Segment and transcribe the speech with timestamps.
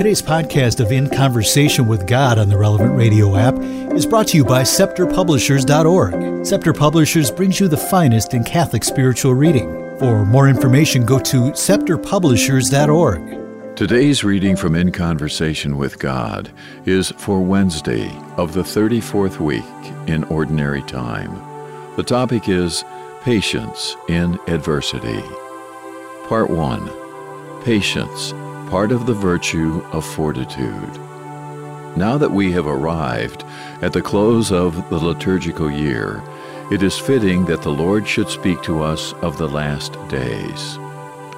[0.00, 3.54] Today's podcast of In Conversation with God on the Relevant Radio app
[3.94, 6.46] is brought to you by ScepterPublishers.org.
[6.46, 9.68] Scepter Publishers brings you the finest in Catholic spiritual reading.
[9.98, 13.76] For more information, go to ScepterPublishers.org.
[13.76, 16.50] Today's reading from In Conversation with God
[16.86, 19.62] is for Wednesday of the 34th week
[20.08, 21.34] in Ordinary Time.
[21.96, 22.86] The topic is
[23.20, 25.22] Patience in Adversity.
[26.26, 26.90] Part 1
[27.64, 28.32] Patience
[28.70, 30.96] part of the virtue of fortitude.
[31.96, 33.44] Now that we have arrived
[33.82, 36.22] at the close of the liturgical year,
[36.70, 40.78] it is fitting that the Lord should speak to us of the last days.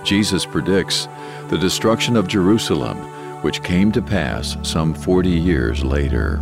[0.04, 1.08] Jesus predicts
[1.48, 2.98] the destruction of Jerusalem,
[3.40, 6.36] which came to pass some 40 years later.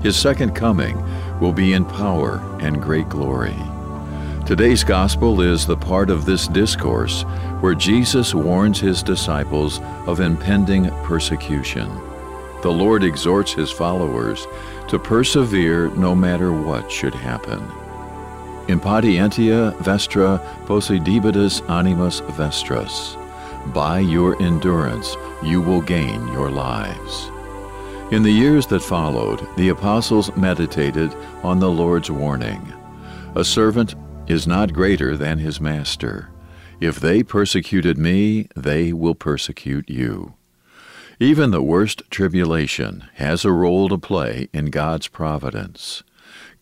[0.00, 0.96] His second coming
[1.40, 3.56] will be in power and great glory.
[4.46, 7.24] Today's gospel is the part of this discourse
[7.60, 11.88] where Jesus warns his disciples of impending persecution.
[12.62, 14.46] The Lord exhorts his followers
[14.88, 17.60] to persevere no matter what should happen.
[18.68, 23.16] Impatientia vestra possidebitis animas vestras.
[23.74, 27.30] By your endurance you will gain your lives.
[28.10, 32.72] In the years that followed, the apostles meditated on the Lord's warning.
[33.36, 33.94] A servant
[34.26, 36.28] is not greater than his master.
[36.80, 40.34] If they persecuted me, they will persecute you.
[41.18, 46.02] Even the worst tribulation has a role to play in God's providence.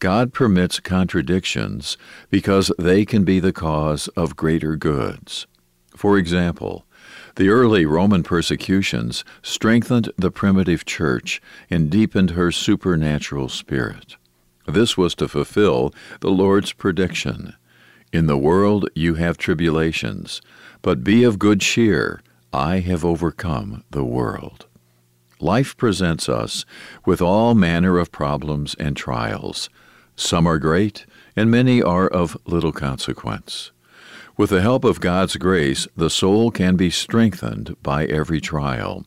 [0.00, 1.96] God permits contradictions
[2.30, 5.46] because they can be the cause of greater goods.
[5.94, 6.84] For example,
[7.36, 14.16] the early Roman persecutions strengthened the primitive church and deepened her supernatural spirit.
[14.66, 17.54] This was to fulfill the Lord's prediction
[18.10, 20.40] In the world you have tribulations,
[20.80, 22.22] but be of good cheer.
[22.52, 24.66] I have overcome the world.
[25.40, 26.64] Life presents us
[27.04, 29.68] with all manner of problems and trials.
[30.16, 31.04] Some are great,
[31.36, 33.72] and many are of little consequence.
[34.38, 39.04] With the help of God's grace, the soul can be strengthened by every trial.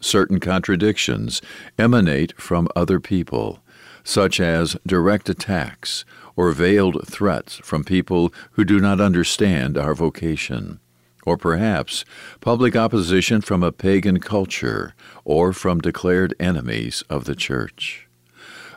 [0.00, 1.40] Certain contradictions
[1.78, 3.60] emanate from other people
[4.04, 6.04] such as direct attacks
[6.36, 10.80] or veiled threats from people who do not understand our vocation,
[11.24, 12.04] or perhaps
[12.40, 14.94] public opposition from a pagan culture
[15.24, 18.08] or from declared enemies of the Church.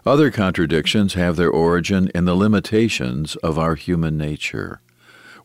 [0.06, 4.82] Other contradictions have their origin in the limitations of our human nature.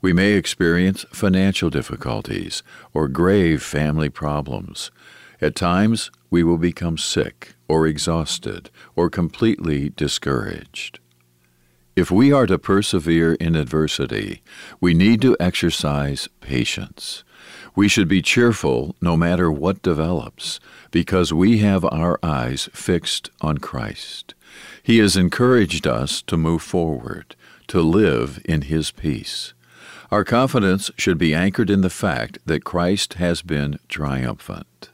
[0.00, 2.62] We may experience financial difficulties
[2.93, 4.91] or grave family problems.
[5.41, 10.99] At times, we will become sick or exhausted or completely discouraged.
[11.94, 14.43] If we are to persevere in adversity,
[14.81, 17.25] we need to exercise patience.
[17.75, 20.59] We should be cheerful no matter what develops,
[20.91, 24.34] because we have our eyes fixed on Christ.
[24.82, 27.37] He has encouraged us to move forward,
[27.69, 29.54] to live in His peace.
[30.10, 34.91] Our confidence should be anchored in the fact that Christ has been triumphant.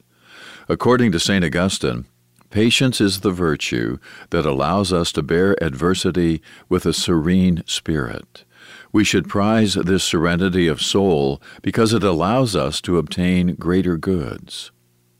[0.69, 1.45] According to St.
[1.45, 2.07] Augustine,
[2.49, 3.99] patience is the virtue
[4.31, 8.45] that allows us to bear adversity with a serene spirit.
[8.91, 14.71] We should prize this serenity of soul because it allows us to obtain greater goods.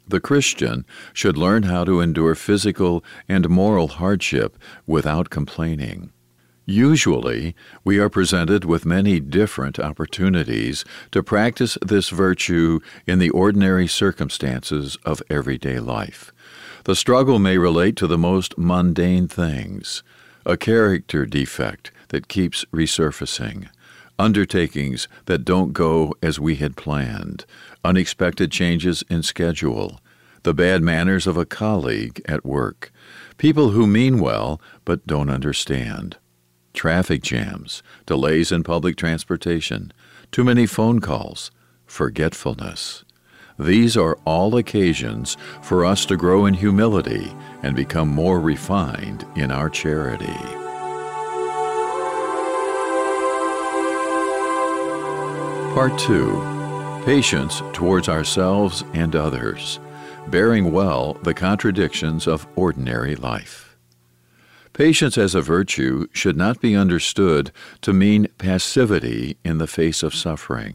[0.09, 4.57] The Christian should learn how to endure physical and moral hardship
[4.87, 6.14] without complaining.
[6.67, 7.55] Usually,
[7.85, 14.97] we are presented with many different opportunities to practice this virtue in the ordinary circumstances
[15.05, 16.33] of everyday life.
[16.85, 20.03] The struggle may relate to the most mundane things
[20.47, 23.69] a character defect that keeps resurfacing,
[24.19, 27.45] undertakings that don't go as we had planned,
[27.83, 30.01] unexpected changes in schedule,
[30.45, 32.91] the bad manners of a colleague at work,
[33.37, 36.17] people who mean well but don't understand
[36.75, 39.93] traffic jams, delays in public transportation,
[40.31, 41.51] too many phone calls,
[41.87, 43.05] forgetfulness.
[43.59, 47.33] These are all occasions for us to grow in humility
[47.63, 50.27] and become more refined in our charity.
[55.75, 59.79] Part 2 Patience towards ourselves and others,
[60.29, 63.64] bearing well the contradictions of ordinary life.
[64.75, 70.17] Patience as a virtue should not be understood to mean passivity in the face of
[70.17, 70.75] suffering.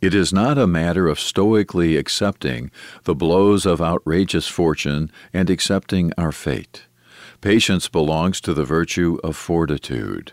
[0.00, 2.72] It is not a matter of stoically accepting
[3.04, 6.86] the blows of outrageous fortune and accepting our fate.
[7.40, 10.32] Patience belongs to the virtue of fortitude.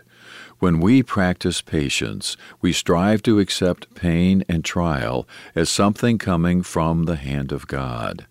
[0.58, 7.04] When we practice patience, we strive to accept pain and trial as something coming from
[7.04, 8.26] the hand of God.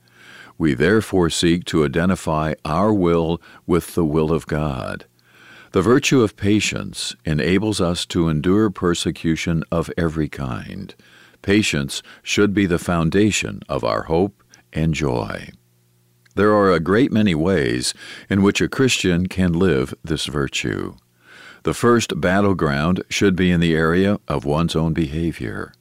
[0.63, 5.03] We therefore seek to identify our will with the will of God.
[5.73, 10.95] The virtue of patience enables us to endure persecution of every kind.
[11.41, 15.49] Patience should be the foundation of our hope and joy.
[16.35, 17.93] There are a great many ways
[18.29, 20.95] in which a Christian can live this virtue.
[21.63, 25.73] The first battleground should be in the area of one's own behavior.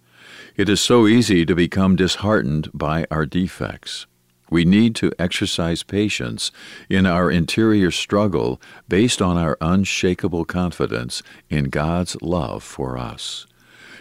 [0.57, 4.07] It is so easy to become disheartened by our defects.
[4.53, 6.53] We need to exercise patience
[6.91, 13.47] in our interior struggle based on our unshakable confidence in God's love for us.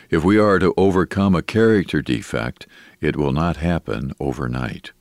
[0.10, 2.68] If we are to overcome a character defect,
[3.00, 4.92] it will not happen overnight.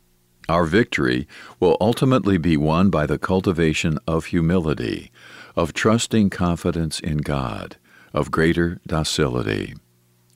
[0.49, 1.26] Our victory
[1.58, 5.11] will ultimately be won by the cultivation of humility,
[5.56, 7.76] of trusting confidence in God,
[8.14, 9.75] of greater docility.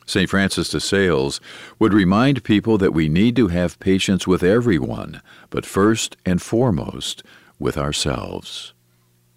[0.06, 0.28] St.
[0.28, 1.40] Francis de Sales
[1.78, 7.22] would remind people that we need to have patience with everyone, but first and foremost
[7.58, 8.74] with ourselves.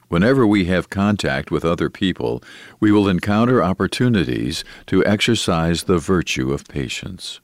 [0.10, 2.42] Whenever we have contact with other people,
[2.80, 7.42] we will encounter opportunities to exercise the virtue of patience.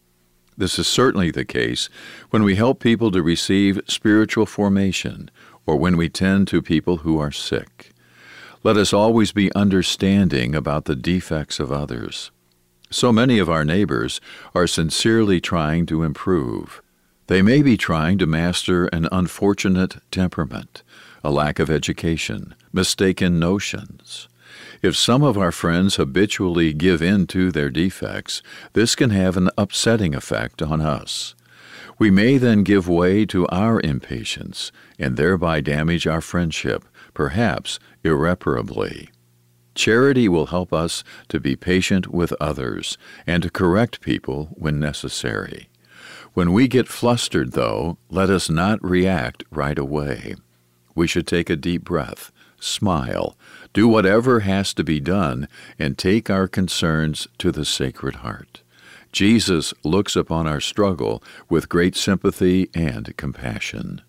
[0.57, 1.89] This is certainly the case
[2.29, 5.29] when we help people to receive spiritual formation
[5.65, 7.91] or when we tend to people who are sick.
[8.63, 12.31] Let us always be understanding about the defects of others.
[12.93, 14.21] So many of our neighbors
[14.53, 16.79] are sincerely trying to improve.
[17.25, 20.83] They may be trying to master an unfortunate temperament,
[21.23, 24.27] a lack of education, mistaken notions.
[24.83, 28.43] If some of our friends habitually give in to their defects,
[28.73, 31.33] this can have an upsetting effect on us.
[31.97, 36.85] We may then give way to our impatience and thereby damage our friendship,
[37.15, 39.09] perhaps irreparably.
[39.75, 45.69] Charity will help us to be patient with others and to correct people when necessary.
[46.33, 50.35] When we get flustered, though, let us not react right away.
[50.95, 53.37] We should take a deep breath, smile,
[53.73, 55.47] do whatever has to be done,
[55.77, 58.61] and take our concerns to the Sacred Heart.
[59.11, 64.01] Jesus looks upon our struggle with great sympathy and compassion.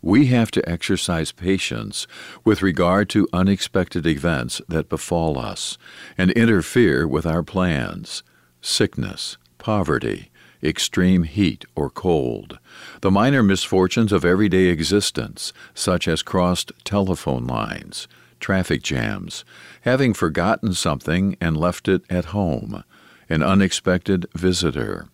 [0.00, 2.06] We have to exercise patience
[2.44, 5.76] with regard to unexpected events that befall us
[6.16, 8.22] and interfere with our plans.
[8.60, 10.30] Sickness, poverty,
[10.62, 12.58] extreme heat or cold,
[13.00, 18.06] the minor misfortunes of everyday existence, such as crossed telephone lines,
[18.40, 19.44] traffic jams,
[19.82, 22.84] having forgotten something and left it at home,
[23.28, 25.08] an unexpected visitor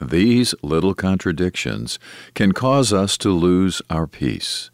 [0.00, 1.98] these little contradictions
[2.34, 4.70] can cause us to lose our peace.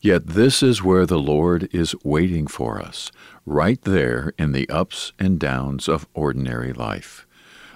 [0.00, 3.10] Yet this is where the Lord is waiting for us,
[3.44, 7.26] right there in the ups and downs of ordinary life.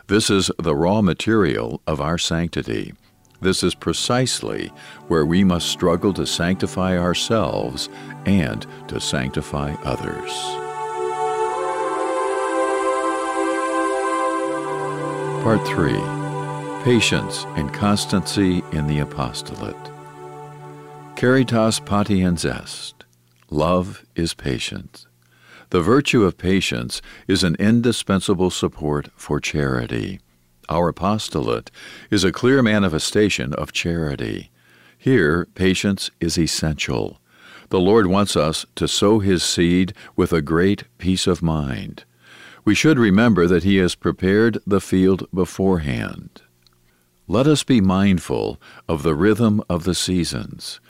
[0.06, 2.92] This is the raw material of our sanctity.
[3.40, 4.70] This is precisely
[5.08, 7.88] where we must struggle to sanctify ourselves
[8.26, 10.30] and to sanctify others.
[15.42, 16.19] Part 3
[16.82, 19.76] patience and constancy in the apostolate.
[21.14, 23.04] Caritas patiens est.
[23.50, 25.04] Love is patient.
[25.68, 30.20] The virtue of patience is an indispensable support for charity.
[30.70, 31.70] Our apostolate
[32.10, 34.50] is a clear manifestation of charity.
[34.96, 37.20] Here, patience is essential.
[37.68, 42.04] The Lord wants us to sow His seed with a great peace of mind.
[42.64, 46.40] We should remember that He has prepared the field beforehand.
[47.30, 50.80] Let us be mindful of the rhythm of the seasons.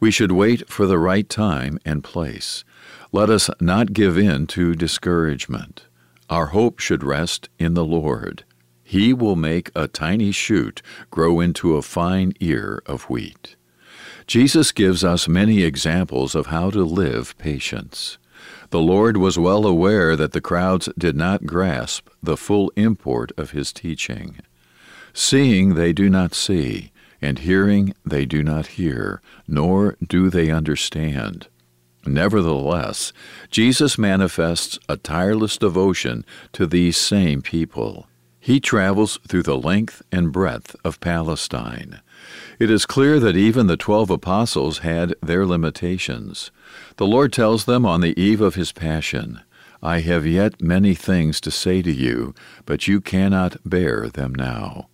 [0.00, 2.64] We should wait for the right time and place.
[3.12, 5.84] Let us not give in to discouragement.
[6.30, 8.44] Our hope should rest in the Lord.
[8.82, 10.80] He will make a tiny shoot
[11.10, 13.56] grow into a fine ear of wheat.
[14.26, 18.16] Jesus gives us many examples of how to live patience.
[18.70, 23.50] The Lord was well aware that the crowds did not grasp the full import of
[23.50, 24.38] his teaching.
[25.12, 31.48] Seeing they do not see, and hearing they do not hear, nor do they understand.
[32.06, 33.12] Nevertheless,
[33.50, 38.06] Jesus manifests a tireless devotion to these same people.
[38.38, 42.00] He travels through the length and breadth of Palestine.
[42.58, 46.50] It is clear that even the twelve apostles had their limitations.
[46.96, 49.40] The Lord tells them on the eve of his passion,
[49.82, 52.34] I have yet many things to say to you,
[52.66, 54.89] but you cannot bear them now.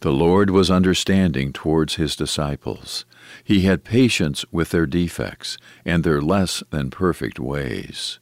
[0.00, 3.04] The Lord was understanding towards his disciples.
[3.42, 8.18] He had patience with their defects and their less than perfect ways.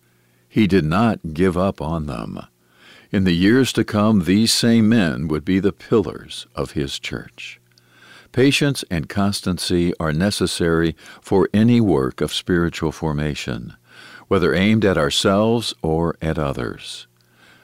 [0.49, 2.47] He did not give up on them.
[3.11, 7.61] In the years to come, these same men would be the pillars of his church.
[8.33, 13.75] Patience and constancy are necessary for any work of spiritual formation,
[14.27, 17.07] whether aimed at ourselves or at others.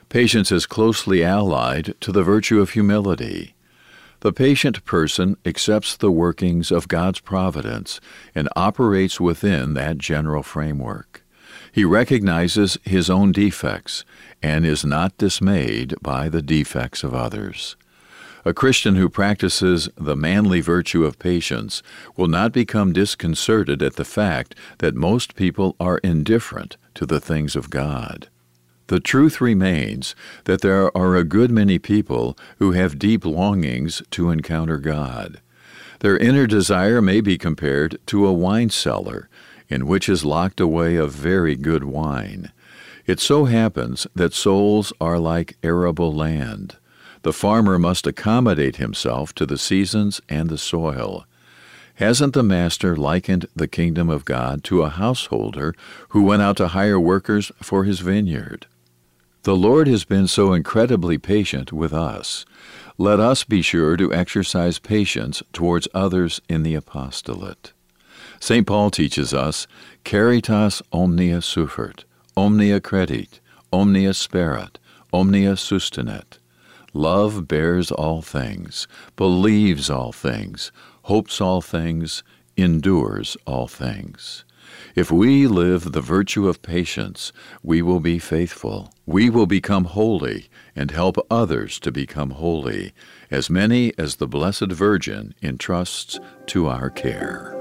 [0.09, 3.55] Patience is closely allied to the virtue of humility.
[4.21, 8.01] The patient person accepts the workings of God's providence
[8.35, 11.25] and operates within that general framework.
[11.73, 14.05] He recognizes his own defects
[14.43, 17.77] and is not dismayed by the defects of others.
[18.45, 21.83] A Christian who practices the manly virtue of patience
[22.17, 27.57] will not become disconcerted at the fact that most people are indifferent to the things
[27.57, 28.29] of God.
[28.91, 30.17] The truth remains
[30.47, 35.41] that there are a good many people who have deep longings to encounter God.
[36.01, 39.29] Their inner desire may be compared to a wine cellar
[39.69, 42.51] in which is locked away a very good wine.
[43.07, 46.75] It so happens that souls are like arable land.
[47.23, 51.27] The farmer must accommodate himself to the seasons and the soil.
[51.95, 55.77] Hasn't the Master likened the kingdom of God to a householder
[56.09, 58.67] who went out to hire workers for his vineyard?
[59.43, 62.45] The Lord has been so incredibly patient with us.
[62.99, 67.73] Let us be sure to exercise patience towards others in the apostolate.
[68.39, 68.67] St.
[68.67, 69.67] Paul teaches us,
[70.05, 72.05] Caritas omnia suffert,
[72.37, 73.41] omnia credit,
[73.73, 74.77] omnia sperat,
[75.11, 76.37] omnia sustinet.
[76.93, 80.71] Love bears all things, believes all things,
[81.05, 82.23] hopes all things,
[82.59, 84.45] endures all things.
[84.95, 88.93] If we live the virtue of patience, we will be faithful.
[89.07, 92.93] We will become holy and help others to become holy,
[93.31, 97.57] as many as the Blessed Virgin entrusts to our care.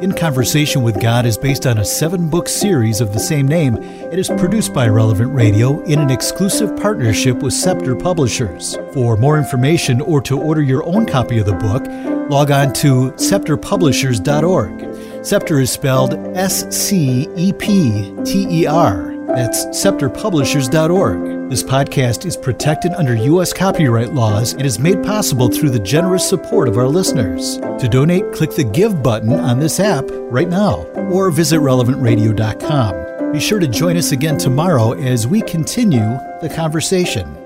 [0.00, 3.74] In Conversation with God is based on a seven book series of the same name.
[3.74, 8.78] It is produced by Relevant Radio in an exclusive partnership with Scepter Publishers.
[8.94, 11.84] For more information or to order your own copy of the book,
[12.30, 14.89] log on to scepterpublishers.org.
[15.22, 19.14] Scepter is spelled S C E P T E R.
[19.28, 21.50] That's scepterpublishers.org.
[21.50, 23.52] This podcast is protected under U.S.
[23.52, 27.58] copyright laws and is made possible through the generous support of our listeners.
[27.58, 33.32] To donate, click the Give button on this app right now or visit relevantradio.com.
[33.32, 37.39] Be sure to join us again tomorrow as we continue the conversation.